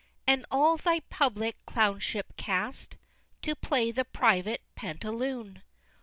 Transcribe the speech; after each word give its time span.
And 0.25 0.47
all 0.49 0.77
thy 0.77 1.01
public 1.11 1.63
Clownship 1.67 2.35
cast, 2.35 2.97
To 3.43 3.55
play 3.55 3.91
the 3.91 4.03
private 4.03 4.63
Pantaloon? 4.73 5.61